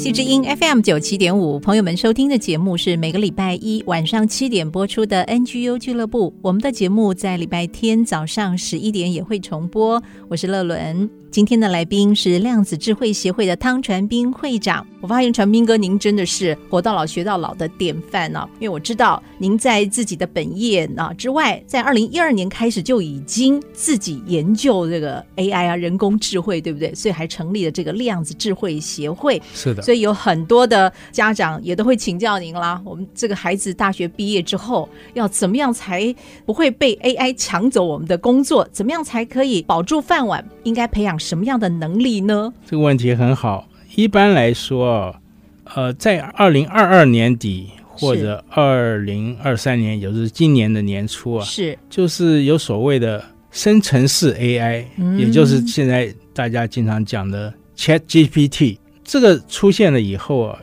[0.00, 6.32] IC 之音 FM 九七点五，朋友们收听的节目是每个礼拜一晚上七点播出的 NGU 俱乐部。
[6.40, 10.02] 我们的节目在礼拜天早上十一点也会重播。
[10.28, 11.10] 我是乐伦。
[11.30, 14.84] 今天的来宾是量子智慧协会的汤传斌会长。
[15.00, 18.44] 我发现传斌哥，您真的是活到老学到老的典范呢。
[18.58, 26.92] 因为我知道您在自己的本业啊之外，在二零一二年开始就已经自己研究这个 AI 啊人工智慧，对不对？
[26.96, 29.40] 所以还成立了这个量子智慧协会。
[29.54, 29.80] 是的。
[29.90, 32.80] 所以有很多的家长也都会请教您啦。
[32.84, 36.14] 我们这个孩子大学毕业之后，要怎么样才
[36.46, 38.64] 不会被 AI 抢走我们的工作？
[38.70, 40.44] 怎么样才可以保住饭碗？
[40.62, 42.52] 应该培养什么样的能力呢？
[42.64, 43.66] 这个问题很好。
[43.96, 45.12] 一般来说，
[45.74, 58.78] 呃，在二零二二年底或者二零二三年，也就是今年的年初啊，是就是有所谓的生成式 AI，嗯，也就是现在大家经常讲的 ChatGPT，
[59.10, 60.56] 这个出现了以后啊，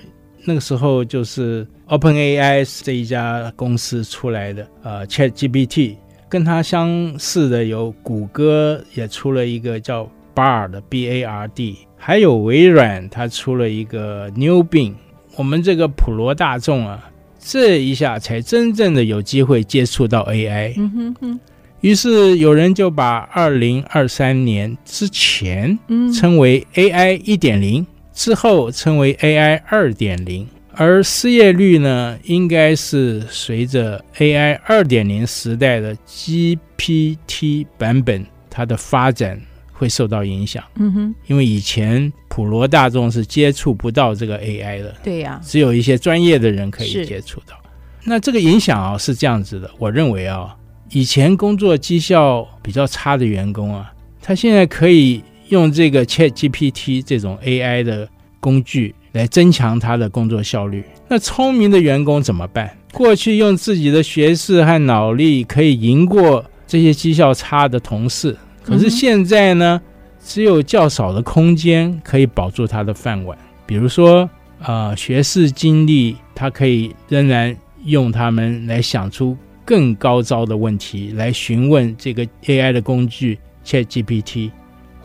[0.45, 5.97] 那个时候就是 OpenAI 这一家公司出来的，呃，ChatGPT，
[6.29, 14.93] 跟它相似的有谷歌也出了一个叫 Bard，B-A-R-D，还有微软，它出了一个 New Bing。
[15.35, 20.73] 我们这个普罗大众啊，这一下才真正的有机会接触到 AI。
[20.77, 21.39] 嗯哼哼。
[21.81, 25.77] 于是有人就把二零二三年之前
[26.17, 27.85] 称为 AI 一点零，
[28.17, 39.39] 之后称为 AI 二点零，而失业率呢，应该是随着 AI 二点零时代的 GPT 版本它的发展
[39.71, 40.63] 会受到影响。
[40.77, 47.55] 嗯哼，因为以前普罗大众是接触不到这个 AI 的，对呀，只有一些专业的人可以接触到。
[48.03, 50.55] 那这个影响啊是这样子的，我认为啊。
[50.89, 58.07] 以前工作绩效比较差的员工啊，他现在可以用这个 ChatGPT 这种 AI 的
[58.39, 60.83] 工具来增强他的工作效率。
[61.07, 62.75] 那聪明的员工怎么办？
[62.93, 69.81] 过去用自己的学识和脑力可以赢过这些绩效差的同事，可是现在呢，
[70.23, 73.37] 只有较少的空间可以保住他的饭碗。
[73.65, 74.29] 比如说，
[74.59, 77.55] 呃，学识经历，他可以仍然
[77.85, 79.37] 用他们来想出。
[79.65, 84.49] 更高招的问题来询问这个 AI 的工具 ChatGPT，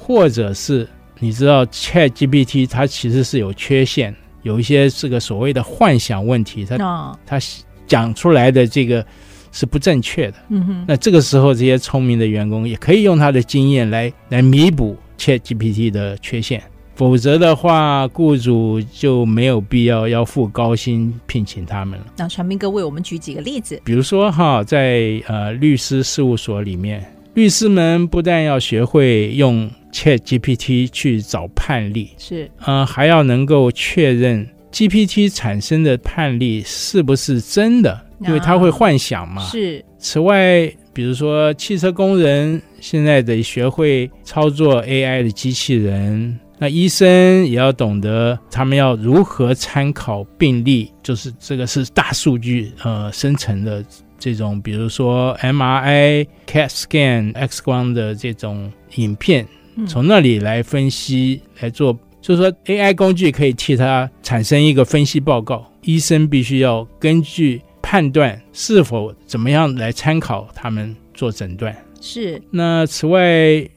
[0.05, 0.89] 或者是
[1.21, 4.13] 你知道 ChatGPT 它其实是有缺陷，
[4.43, 7.39] 有一些这个所谓的幻想问题，它它
[7.87, 9.07] 讲出来的这个
[9.53, 10.35] 是不正确的。
[10.49, 16.61] 嗯哼，那这个时候这些聪明的员工也可以用他的经验来来弥补 ChatGPT 的缺陷。
[16.95, 22.07] 否则的话，雇主就没有必要要付高薪聘请他们了。
[22.19, 27.03] 那传明哥为我们举几个例子，比如说哈，在呃律师事务所里面，
[27.35, 39.43] 律师们不但要学会用 ChatGPT 去找判例，是，呃，还要能够确认 GPT 产生的判例是不是真的，因为它会幻想嘛。
[39.45, 39.85] 是。
[39.99, 46.39] 此外，比如说汽车工人现在得学会操作 AI 的机器人。
[46.59, 53.85] 那医生也要懂得，他们要如何参考病例，就是这个是大数据呃生成的
[54.23, 59.45] 这种，比如说 MRI、CAT scan、X 光的这种影片，
[59.89, 71.77] 从那里来分析来做，就是说 AI 工具可以替他产生一个分析报告，医生必须要根据判断是否怎么样来参考他们做诊断。
[72.01, 73.21] 是，那此外，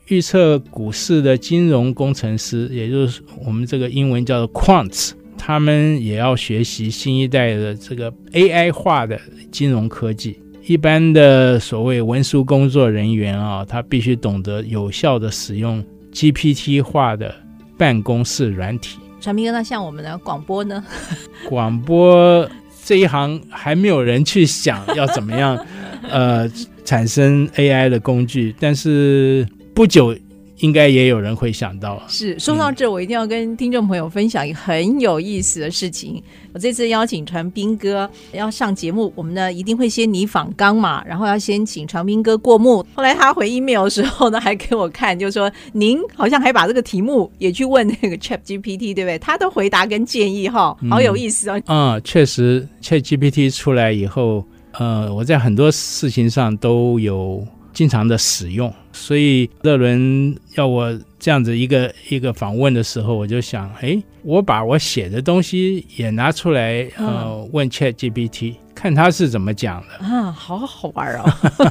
[0.08, 9.20] 预测股市的金融工程师，也就是我们这个英文叫做 quants，他们也要学习新一代的这个 AI 化的
[9.52, 10.40] 金融科技。
[10.66, 17.34] 一般的所谓文书工作人员啊，他必须懂得有效的使用 GPT 化的
[17.78, 19.00] 办公室软体。
[19.22, 20.84] 传彬哥，那像我们的广播呢？
[21.48, 22.50] 广播
[22.84, 25.58] 这一行还没有人去想要怎么样，
[26.10, 26.50] 呃。
[26.86, 29.44] 产生 AI 的工具，但是
[29.74, 30.16] 不久
[30.60, 32.02] 应该也有人会想到。
[32.08, 36.22] 是，说到这，我一定要跟听众朋友分享一个很有意思的事情。
[36.54, 42.86] 我这次邀请传斌哥要上节目，我们呢一定会先拟访纲嘛，然后要先请传斌哥过目。
[42.94, 49.20] 后来他回 email 的时候呢，还给我看，就是说您好像还把这个题目也去问那个 ChatGPT，对不对？
[49.20, 51.62] 他的回答跟建议哈，好有意思哦。
[51.68, 54.46] 嗯，确实，ChatGPT 出来以后。
[54.78, 71.26] 呃，我在很多事情上都有经常的使用，所以乐伦要我这样子一个一个访问的时候，我就想，哎，我把我写的东西也拿出来，呃，问 ChatGPT，看他是怎么讲的啊，好好玩哦。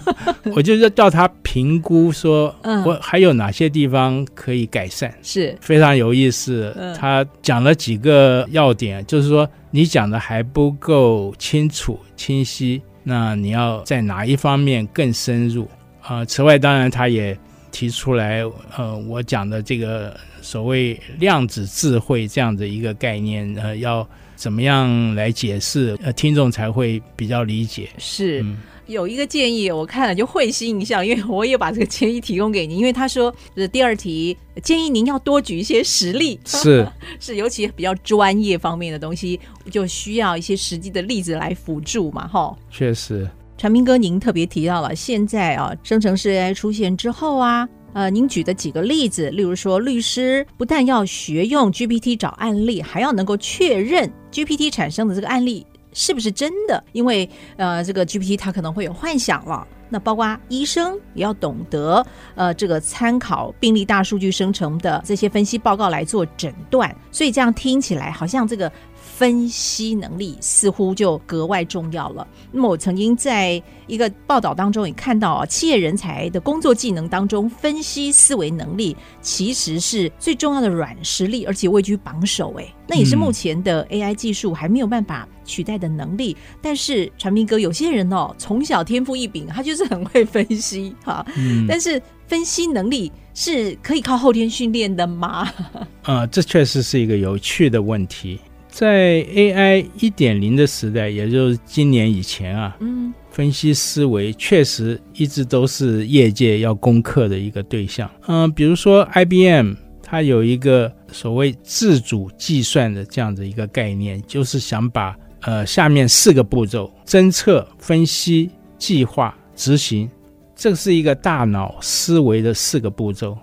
[0.54, 6.76] 我就是叫他评估说，我还有哪些地方可以改善，是非常有意思。
[6.94, 12.82] 他讲了几个要点，就是说你讲的还不够清楚清晰。
[13.06, 15.83] 那你要在哪一方面更深入啊？
[16.08, 17.36] 呃，此外，当然他也
[17.70, 18.42] 提出来，
[18.76, 27.88] 呃，我讲的这个所谓量子智慧这样的一个概念，呃，要怎么样来解释，呃，听众才会比较理解。
[27.98, 28.42] 是。
[28.42, 32.76] 嗯有一个建议，我看了就会心一笑，因为我也把这个建议提供给您。
[32.76, 36.86] 因为他说，就是第二题建议您要多举一些实例，是
[37.18, 39.40] 是，尤其比较专业方面的东西，
[39.70, 42.54] 就需要一些实际的例子来辅助嘛，哈。
[42.70, 43.26] 确实，
[43.64, 55.66] 传彬哥，您特别提到了现在啊，生成式 AI 出现之后啊，呃，您举的几个例子，例如说，律师不但要学用 GPT 找案例，还要能够确认 GPT 产生的这个案例。
[55.94, 56.84] 是不是真的？
[56.92, 59.66] 因为呃，这个 GPT 它可能会有幻想了。
[59.88, 62.04] 那包括医生也要懂得
[62.34, 66.94] 呃，这个参考病例大数据生成的这些分析报告来做诊断。
[67.12, 68.70] 所以这样听起来好像这个
[69.16, 72.26] 分析能力似乎就格外重要了。
[72.50, 82.52] 那么，我曾经在一个报道当中也看到啊，企业人才的工作技能当中，分析思维能力其实是最重要的软实力，而且位居榜首。
[82.58, 86.36] 哎，那也是目前的 AI 技术还没有办法取代的能力。
[86.36, 91.24] 嗯、但是，传斌哥，有些人哦，从小天赋异禀，他就是很会分析哈。
[91.36, 95.48] 嗯、但是，分析能力是可以靠后天训练的吗？
[96.02, 98.40] 啊、呃，这确实是一个有趣的问题。
[98.74, 108.10] 在 AI 一点零的时代，也就是今年以前啊，嗯，分析思维确实一直都是业界要攻克的一个对象。
[108.26, 120.10] 嗯、呃，比如说 IBM，它有一个所谓自主计算的这样的一个概念，就是想把呃下面四个步骤：侦测、分析、计划、执行，
[120.56, 123.38] 这是一个大脑思维的四个步骤。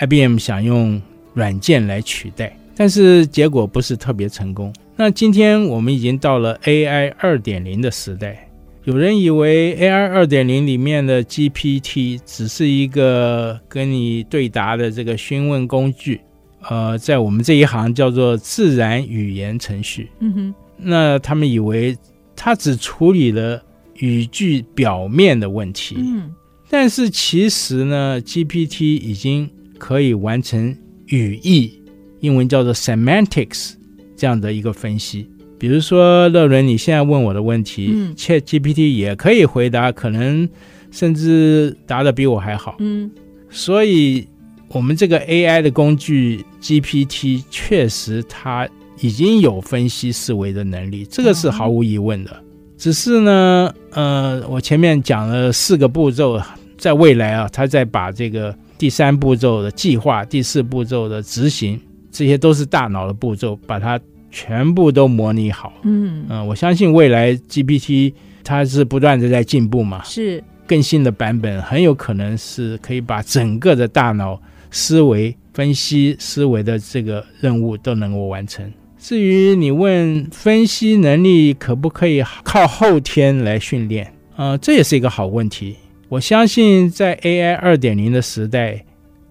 [0.00, 1.00] IBM 想用
[1.34, 2.58] 软件来取代。
[2.76, 4.72] 但是结果不是特别成功。
[4.96, 8.48] 那今天我们已经到了 AI 二点零的时代，
[8.84, 16.20] 有人以为 AI 二点零里面的 GPT 只是一个跟你对答的这个询问工具，
[16.68, 20.10] 呃，在我们这一行叫做自然语言程序。
[20.20, 21.96] 嗯哼，那他们以为
[22.36, 23.62] 它只处理了
[23.96, 25.96] 语句表面的问题。
[25.98, 26.30] 嗯，
[26.68, 29.48] 但是其实呢，GPT 已经
[29.78, 31.81] 可以完成语义。
[32.22, 33.74] 英文叫做 semantics，
[34.16, 35.28] 这样的一个分析。
[35.58, 40.48] 比如说，乐伦，你现在问我的问题，嗯，ChatGPT 也可以回答，可能
[40.90, 42.76] 甚至答的比我还好。
[42.80, 43.08] 嗯，
[43.48, 44.26] 所以
[44.68, 48.68] 我们这个 AI 的工具 GPT 确实它
[49.00, 52.30] 已经有分析思维的能力，这个是毫无疑问的。
[52.34, 52.44] 嗯，
[52.76, 56.40] 只是呢，呃，我前面讲了四个步骤，
[56.76, 61.80] 在未来啊，它在把这个第三步骤的计划，第四步骤的执行。
[62.12, 63.98] 这些都是大脑的步骤，把它
[64.30, 65.72] 全部都模拟好。
[65.82, 68.12] 嗯嗯，我相信未来 GPT
[68.44, 74.40] 它是不断的在进步嘛，是更新的版本，很有可能是可以把整个的大脑
[74.70, 78.70] 思维分析思维的这个任务都能够完成。
[78.98, 85.76] 至于你问分析能力可不可以靠后天来训练，呃，这也是一个好问题。
[86.08, 88.84] 我相信在 AI 二点零的时代，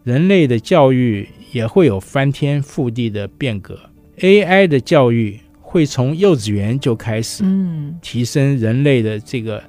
[0.03, 1.29] 人类的教育。
[1.51, 3.77] 也会有翻天覆地的变革
[4.19, 9.61] ，AI 的教育会从幼稚园就开始，嗯，提升人类的这个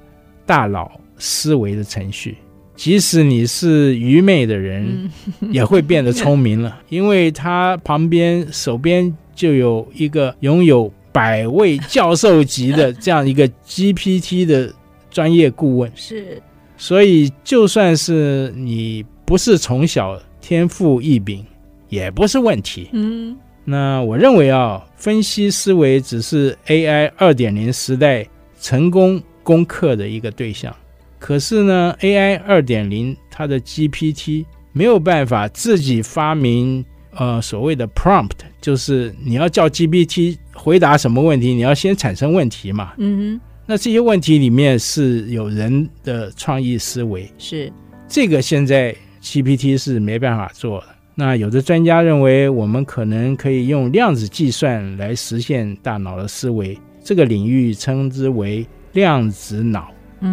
[0.45, 2.37] 大脑思维的程序。
[2.75, 5.09] 即使你是愚昧的人，
[5.51, 14.73] 也会变得聪明了， 因为他旁边手边就有一个拥有百位教授级的这样一个 GPT 的
[15.11, 15.91] 专业顾问。
[15.93, 16.41] 是，
[16.75, 21.45] 所以就算是你不是从小天赋异禀。
[21.93, 22.89] 也不是问题。
[22.93, 28.27] 嗯，那我认为啊，分析思维只是 AI 二点零时代
[28.59, 30.75] 成功攻克的一个对象。
[31.19, 36.83] 可是呢，AI 二点零它的 GPT 没有办法自己发明
[37.15, 42.93] 呃所谓的 prompt，就是你要叫 GPT 回答什么问题，你要先产生问题嘛。
[42.97, 47.71] 嗯哼，那这些问题里面是有人的创意思维，是
[48.09, 50.87] 这个现在 GPT 是没办法做的。
[51.15, 59.91] 那有的专家认为，我们可能可以用量子计算来实现大脑的思维，这个领域称之为量子脑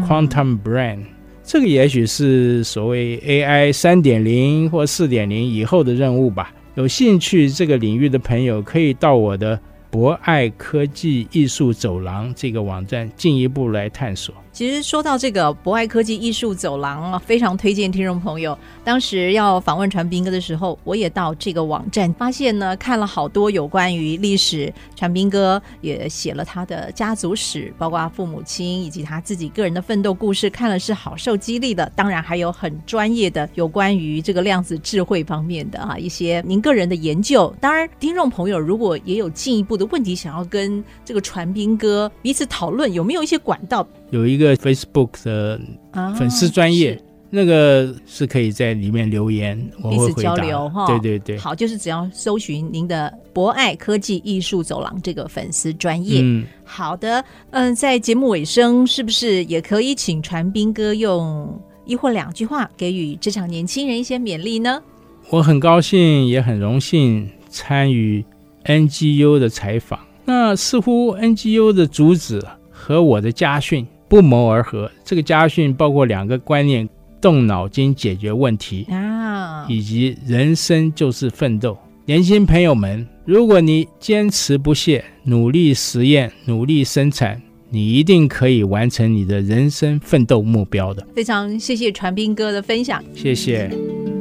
[0.08, 1.00] （quantum brain）。
[1.44, 6.52] 这个也许是所谓 AI 三点零或四点零以后的任务吧。
[6.76, 9.58] 有兴趣这个领域的朋友，可以到我的
[9.90, 14.34] 博爱科技艺术走廊这个网站进一步来探索。
[14.52, 18.56] 其实说到这个博爱科技艺术走廊啊，非常推荐听众朋友。
[18.84, 24.72] 当时要访问传斌哥的时候，我也到这个网站，发现呢，看了好多有关于历史。
[24.96, 31.90] 传斌哥也写了他的家族史，包括父母亲以及他自己个人的奋斗故事，看了是好受激励的。
[31.94, 37.54] 当然还有很专业的有关于这个量子智慧方面的啊一些您个人的研究。
[37.60, 43.86] 当然，听众朋友如果也有进一步的问题想要跟这个传斌哥彼此讨论，有没有一些管道？
[44.10, 45.60] 有一个 Facebook 的
[46.16, 50.08] 粉丝专页，哦、那个是可以在里面留言，我会回答。
[50.08, 50.86] 彼此交流哈。
[50.86, 56.20] 对对对，好，就是只要搜寻您的博爱科技艺术走廊这个粉丝专业。
[56.22, 64.82] 嗯，好的，嗯，在节目尾声，是不是也可以请传斌哥用一或两句话给予职场年轻人一些勉励呢？
[65.30, 68.24] 我很高兴，也很荣幸参与
[68.64, 70.00] NGU 的采访。
[70.24, 73.86] 那似乎 NGU 的主旨和我的家训。
[74.10, 74.90] 不谋而合。
[75.04, 76.86] 这个家训包括两个观念：
[77.20, 81.78] 动脑筋解决问题啊，以及人生就是奋斗。
[82.06, 87.40] 年轻朋友们，如果你坚持不懈，努力实验，努力生产，
[87.70, 91.06] 你一定可以完成你的人生奋斗目标的。
[91.14, 93.70] 非常谢谢传斌哥的分享，谢谢。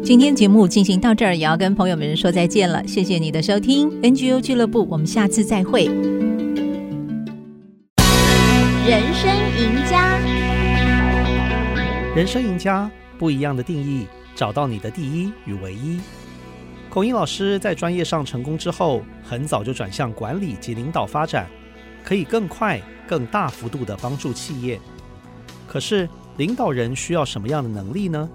[0.04, 2.86] 今天节目进行到这儿，也要跟朋友们说再见了。
[2.86, 5.90] 谢谢你的收听，NGO 俱乐部，我们下次再会。
[8.88, 9.30] 人生
[12.16, 12.90] 人生赢家
[13.20, 16.02] 不一样的定义，找到你的第一与唯一。
[16.90, 21.48] 孔乙老师在专业上成功之后，很早就转向管理及领导发展，
[22.04, 24.80] 可以更快、更大幅度地帮助企业。
[25.68, 28.28] 可是，领导人需要什么样的能力呢？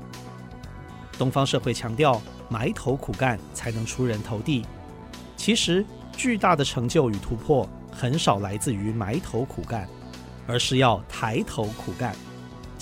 [1.18, 4.64] 东方社会强调埋头苦干才能出人头地，
[5.37, 5.85] 其实
[6.16, 9.89] 巨大的成就与突破很少来自于埋头苦干，
[10.47, 12.14] 而是要抬头苦干，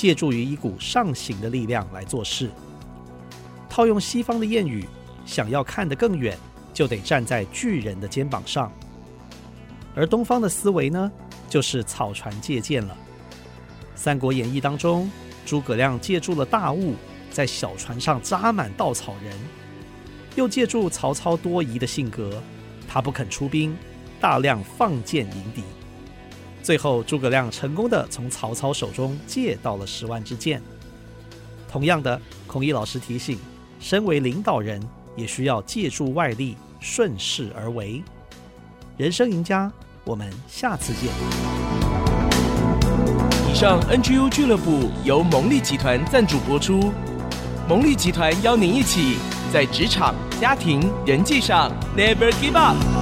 [0.02, 2.50] 借助于一股上行的力量来做事。
[3.68, 4.84] 套用西方的谚语。
[5.24, 6.36] 想要看得更远，
[6.74, 8.72] 就得站在巨人的肩膀上。
[9.94, 11.12] 而东方的思维呢，
[11.48, 12.96] 就是草船借箭了。
[13.94, 15.08] 《三国演义》当中，
[15.46, 16.96] 诸葛亮借助了大雾，
[17.30, 19.32] 在小船上扎满稻草人；
[20.34, 22.42] 又借助曹操多疑的性格，
[22.88, 23.76] 他不肯出兵，
[24.20, 25.62] 大量放箭迎敌。
[26.62, 30.62] 最后，诸葛亮成功地从曹操手中借到了十万支箭。
[31.70, 33.38] 同样的，孔乙老师提醒：
[33.80, 34.80] 身为领导人。
[35.14, 38.02] 也需要借助外力，顺势而为。
[38.96, 39.70] 人生赢家，
[40.04, 41.10] 我们下次见。
[43.50, 46.90] 以上 NGU 俱乐部由蒙利集团赞助播出。
[47.68, 49.18] 蒙利集团邀您一起
[49.52, 53.01] 在职场、家庭、人际上 Never Give Up。